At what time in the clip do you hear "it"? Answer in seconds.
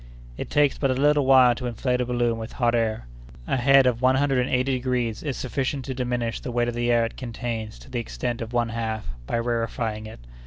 0.35-0.49, 7.05-7.15, 10.07-10.19